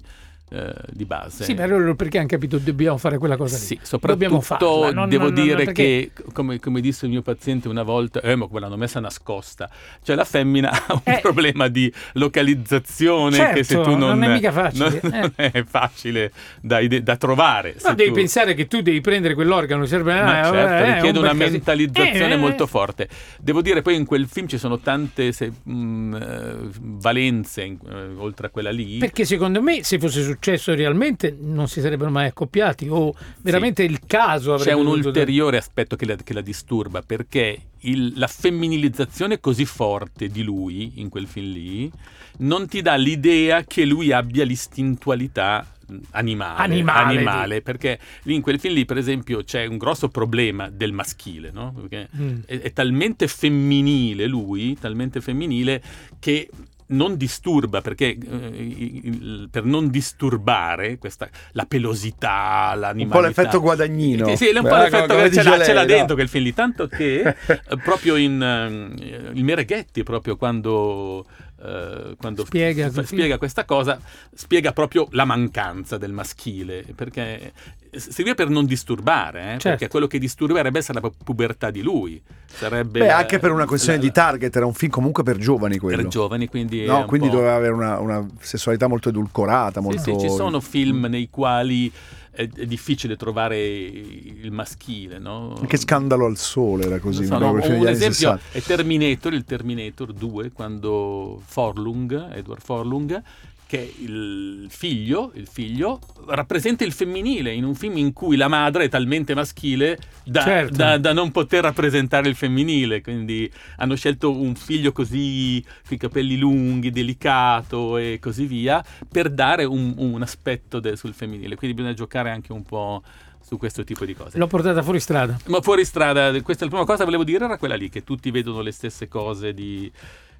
[0.48, 1.42] eh, di base.
[1.44, 3.62] Sì, ma perché hanno capito dobbiamo fare quella cosa lì.
[3.64, 7.22] Sì, soprattutto farla, non- devo non- non- dire perché- che, come, come disse il mio
[7.22, 9.68] paziente una volta, eh, ma come l'hanno messa nascosta,
[10.02, 11.18] cioè la femmina ha un Eh.
[11.20, 15.18] problema di localizzazione che se Certo, tu non, non è mica facile, non- eh.
[15.20, 17.74] non è facile da, da trovare.
[17.78, 20.94] Se devi tu- pensare che tu devi prendere quell'organo, serve ma eh, certo, eh, è
[20.94, 21.50] richiede un una casino.
[21.50, 22.68] mentalizzazione Eh, molto eh.
[22.68, 23.08] forte.
[23.40, 28.14] Devo dire, poi in quel film ci sono tante se- mh, eh, valenze, in- eh,
[28.16, 28.98] oltre a quella lì.
[28.98, 30.34] Perché secondo me se fosse successo
[30.74, 35.96] realmente non si sarebbero mai accoppiati o veramente il caso avrebbe C'è un ulteriore aspetto
[35.96, 41.26] che la, che la disturba perché il- la femminilizzazione così forte di lui in quel
[41.26, 41.90] film lì
[42.38, 45.66] non ti dà l'idea che lui abbia l'istintualità
[46.10, 50.68] animale, Animale, animale, perché lì in quel film lì per esempio c'è un grosso problema
[50.68, 51.72] del maschile no?
[51.72, 52.38] perché Mm.
[52.44, 55.80] è, è talmente femminile lui talmente femminile
[56.18, 56.48] che
[56.88, 64.26] non disturba perché eh, per non disturbare questa, la pelosità, Un l'animalità po' l'effetto guadagnino.
[64.28, 65.86] sì, sì, è un po' Eh, l'effetto che ce l'ha, lei, ce l'ha no?
[65.86, 67.34] dentro quel film lì, tanto che eh,
[67.82, 71.26] proprio in eh, il Mereghetti, proprio quando,
[71.62, 73.98] eh, quando Spiega f- spiega questa cosa,
[74.34, 77.52] spiega proprio la mancanza del maschile, perché
[77.96, 79.68] serviva per non disturbare, eh, Certo.
[79.70, 83.96] perché quello che disturberebbe sarebbe la pubertà di lui, sarebbe Beh, anche per una questione
[83.98, 85.96] la- di target, era un film comunque per giovani quello.
[85.96, 90.02] per giovani, quindi No, quindi doveva avere una, una sessualità molto edulcorata, Sì, molto...
[90.02, 91.90] sì, ci sono film nei quali
[92.36, 95.58] è, è difficile trovare il maschile, no?
[95.66, 97.24] Che scandalo al sole era così.
[97.24, 98.40] So, no, un esempio 60.
[98.52, 103.22] è Terminator, il Terminator 2, quando Forlung, Edward Forlung,
[103.66, 108.84] che il figlio, il figlio rappresenta il femminile in un film in cui la madre
[108.84, 110.76] è talmente maschile da, Certo.
[110.76, 113.00] da- da non poter rappresentare il femminile.
[113.00, 119.30] Quindi hanno scelto un figlio così, con i capelli lunghi, delicato e così via, per
[119.30, 121.56] dare un, un aspetto de- sul femminile.
[121.56, 123.02] Quindi bisogna giocare anche un po'
[123.42, 124.38] su questo tipo di cose.
[124.38, 125.38] L'ho portata fuori strada.
[125.46, 128.02] Ma fuori strada, questa è la prima cosa che volevo dire, era quella lì, che
[128.04, 129.90] tutti vedono le stesse cose di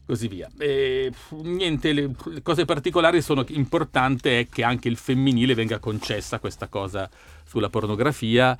[0.06, 0.48] così via.
[0.58, 5.78] E, niente, le, le cose particolari sono che importante è che anche il femminile venga
[5.78, 7.10] concessa questa cosa
[7.44, 8.56] sulla pornografia.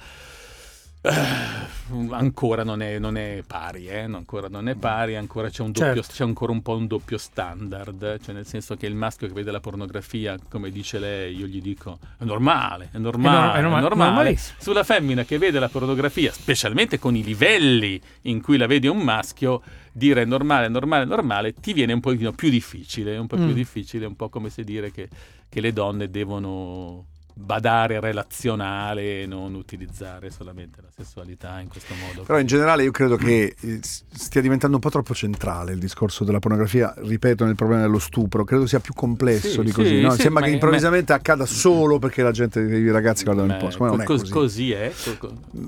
[1.08, 4.06] Eh, ancora non è, non è pari, eh?
[4.08, 6.12] no, ancora non è pari, ancora c'è, un doppio, Certo.
[6.14, 9.50] c'è ancora un po' un doppio standard, cioè nel senso che il maschio che vede
[9.52, 13.80] la pornografia, come dice lei, io gli dico è normale, è normale, È norma- è
[13.82, 14.36] normale.
[14.58, 18.98] Sulla femmina che vede la pornografia, specialmente con i livelli in cui la vedi un
[18.98, 23.52] maschio, dire normale, normale, normale, ti viene un pochino più difficile, un po' più Mm.
[23.52, 25.08] difficile, un po' come se dire che,
[25.48, 27.04] che le donne devono
[27.38, 32.22] badare relazionale e non utilizzare solamente la sessualità in questo modo.
[32.22, 36.24] Però in generale io credo che eh, stia diventando un po' troppo centrale il discorso
[36.24, 39.88] della pornografia, ripeto, nel problema dello stupro, credo sia più complesso Sì, di così.
[39.96, 40.10] sì, no?
[40.12, 43.64] sì, Sembra ma- che improvvisamente accada solo perché la gente, i ragazzi guardano il Beh,
[43.64, 44.32] po', secondo me non è co- così.
[44.32, 44.92] così è.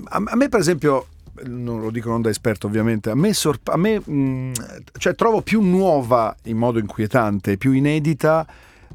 [0.05, 1.05] A, a me per esempio,
[1.45, 4.53] non lo dico non da esperto ovviamente, a me, sorp- a me mh,
[4.97, 8.45] cioè, trovo più nuova in modo inquietante, più inedita,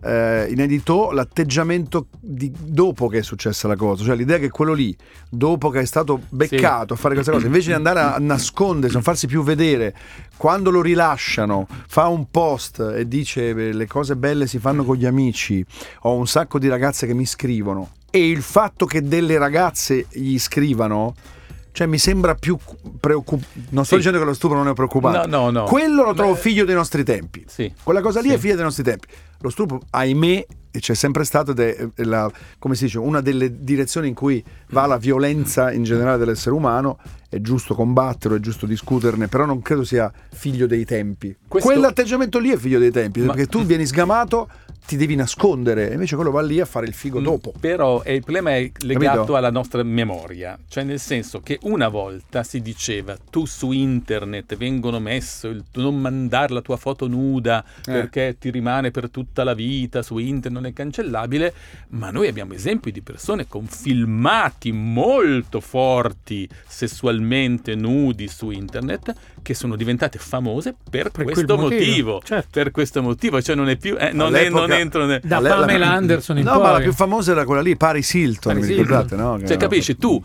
[0.04, 4.94] eh, inedito l'atteggiamento di, dopo che è successa la cosa, cioè l'idea che quello lì,
[5.28, 9.02] dopo che è stato beccato a fare questa cosa, invece di andare a nascondersi, non
[9.02, 9.94] farsi più vedere,
[10.36, 14.96] quando lo rilasciano, fa un post e dice "Beh, le cose belle si fanno con
[14.96, 15.64] gli amici,
[16.02, 20.38] ho un sacco di ragazze che mi scrivono e il fatto che delle ragazze gli
[20.38, 21.14] scrivano
[21.72, 22.56] cioè mi sembra più
[23.00, 24.00] preoccupante non sto Sì.
[24.00, 25.64] dicendo che lo stupro non è preoccupante No, no, no.
[25.64, 27.72] quello lo trovo Beh, figlio dei nostri tempi Sì.
[27.82, 28.34] quella cosa lì Sì.
[28.34, 29.06] è figlia dei nostri tempi
[29.44, 30.46] lo stupro ahimè
[30.78, 31.54] c'è sempre stato
[31.96, 36.54] la- come si dice una delle direzioni in cui va la violenza in generale dell'essere
[36.54, 41.70] umano è giusto combatterlo è giusto discuterne però non credo sia figlio dei tempi Questo-
[41.70, 44.48] quell'atteggiamento lì è figlio dei tempi Ma- perché tu vieni sgamato
[44.86, 48.20] ti devi nascondere invece quello va lì a fare il figo dopo Però eh, il
[48.22, 49.36] problema è legato Capito?
[49.36, 55.00] alla nostra memoria, cioè nel senso che una volta si diceva tu su internet vengono
[55.00, 57.92] messo il non mandare la tua foto nuda Eh.
[57.92, 61.54] perché ti rimane per tutta la vita su internet non è cancellabile,
[61.90, 69.54] ma noi abbiamo esempi di persone con filmati molto forti sessualmente nudi su internet che
[69.54, 72.48] sono diventate famose per, Per questo motivo, motivo, certo.
[72.50, 75.86] per questo motivo, cioè non è più eh, non, è, non entro nel, Da Pamela
[75.86, 76.62] la- Anderson in no poi.
[76.62, 78.86] ma la più famosa era quella lì Paris Hilton Paris mi Hilton.
[79.08, 79.46] ricordate no?
[79.46, 80.22] Cioè, capisci, tu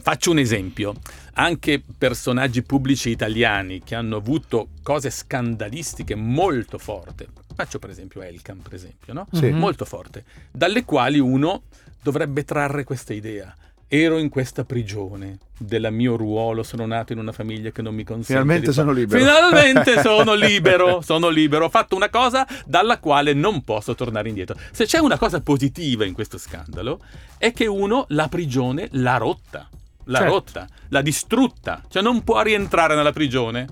[0.00, 0.94] faccio un esempio.
[1.34, 7.26] Anche personaggi pubblici italiani che hanno avuto cose scandalistiche molto forti.
[7.54, 9.26] Faccio per esempio Elkan, per esempio, no?
[9.32, 9.50] Sì.
[9.50, 10.24] Molto forte.
[10.50, 11.62] Dalle quali uno
[12.02, 13.54] dovrebbe trarre questa idea.
[13.86, 18.04] Ero in questa prigione del mio ruolo, sono nato in una famiglia che non mi
[18.04, 19.18] consente Finalmente di sono libero.
[19.18, 21.66] Finalmente sono libero, sono libero.
[21.66, 24.56] Ho fatto una cosa dalla quale non posso tornare indietro.
[24.70, 27.00] Se c'è una cosa positiva in questo scandalo
[27.36, 29.68] è che uno la prigione l'ha rotta,
[30.04, 30.32] l'ha Certo.
[30.32, 33.66] rotta, l'ha distrutta, cioè non può rientrare nella prigione.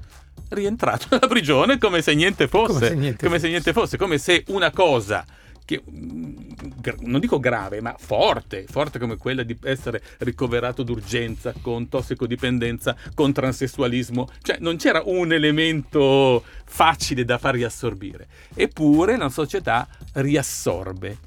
[0.50, 4.18] Rientrato nella prigione come se niente fosse, Come se niente come se niente fosse, come
[4.18, 5.24] se una cosa
[5.64, 5.82] che
[7.00, 13.32] non dico grave, ma forte, forte come quella di essere ricoverato d'urgenza con tossicodipendenza, con
[13.32, 18.26] transessualismo, cioè non c'era un elemento facile da far riassorbire.
[18.54, 21.18] Eppure la società riassorbe.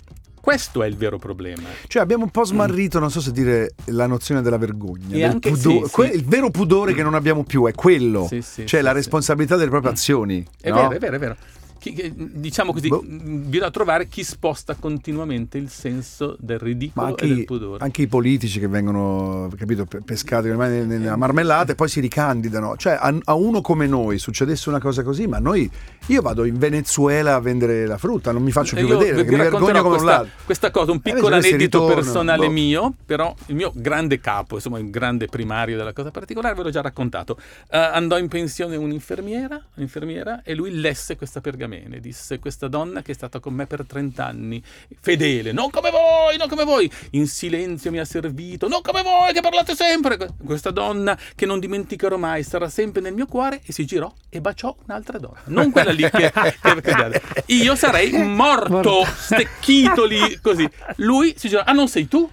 [0.43, 1.69] Questo è il vero problema.
[1.87, 5.15] Cioè abbiamo un po' smarrito, non so se dire, la nozione della vergogna.
[5.15, 6.15] Del pudo- sì, que- sì.
[6.17, 8.27] Il vero pudore che non abbiamo più è quello.
[8.27, 10.45] Sì, sì, cioè la responsabilità delle proprie azioni.
[10.59, 10.75] È no?
[10.75, 11.35] vero, è vero, è vero.
[11.83, 13.03] Chi- diciamo così, Boh.
[13.03, 17.83] bisogna trovare chi sposta continuamente il senso del ridicolo anche, e del pudore.
[17.83, 22.77] anche i politici che vengono capito, pe- pescati nella marmellata e poi si ricandidano.
[22.77, 25.69] Cioè, a, a uno come noi succedesse una cosa così, ma noi.
[26.07, 29.31] Io vado in Venezuela a vendere la frutta, non mi faccio più Io vedere perché
[29.31, 30.29] mi vergogno come un questa, ladro.
[30.45, 32.51] questa cosa, un Eh, piccolo si aneddoto personale boh.
[32.53, 36.69] mio, però il mio grande capo, insomma il grande primario della cosa particolare, ve l'ho
[36.69, 37.37] già raccontato.
[37.69, 43.01] Eh, andò in pensione un'infermiera, un'infermiera e lui lesse questa pergamena e disse questa donna
[43.01, 44.61] che è stata con me per 30 anni,
[44.99, 49.33] fedele, non come voi, non come voi, in silenzio mi ha servito, non come voi
[49.33, 50.17] che parlate sempre.
[50.43, 54.41] Questa donna che non dimenticherò mai, sarà sempre nel mio cuore e si girò e
[54.41, 56.31] baciò un'altra donna, non quella lì che...
[56.31, 59.05] che- che- io sarei morto, Morto.
[59.05, 60.69] stecchito lì così.
[60.97, 62.29] Lui si girò, ah non sei tu?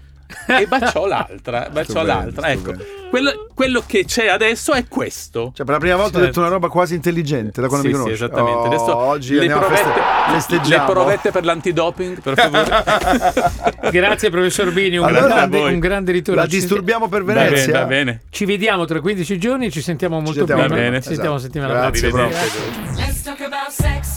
[0.60, 2.48] E baciò l'altra, baciò Stupendo, l'altra.
[2.48, 2.84] Ecco, stupendo.
[3.10, 5.52] quello, quello che c'è adesso è questo.
[5.54, 6.26] Cioè, per la prima volta ho Certo.
[6.26, 8.24] detto una roba quasi intelligente da quando Sì, mi sì, conosci.
[8.24, 8.58] esattamente.
[8.58, 9.92] Oh, Adesso oggi le provette,
[10.32, 13.90] feste- le provette per l'antidoping, per favore.
[13.90, 16.40] Grazie professor Bini, un, Allora, grande, un grande ritorno.
[16.42, 17.72] La Ci disturbiamo per va bene, Venezia.
[17.80, 18.20] va bene.
[18.30, 20.76] Ci vediamo tra 15 giorni ci sentiamo molto sentiamo prima.
[20.76, 21.00] bene.
[21.00, 21.52] Ci sentiamo Esatto.
[21.52, 22.28] settimana Grazie, prossima.
[22.28, 22.94] bro.
[22.96, 24.16] Let's talk about sex,